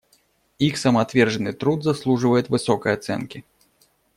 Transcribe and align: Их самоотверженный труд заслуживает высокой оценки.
Их 0.57 0.77
самоотверженный 0.79 1.53
труд 1.53 1.83
заслуживает 1.83 2.49
высокой 2.49 2.95
оценки. 2.95 3.45